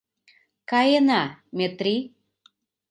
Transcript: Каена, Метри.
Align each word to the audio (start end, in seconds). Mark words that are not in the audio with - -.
Каена, 0.69 1.21
Метри. 1.57 1.95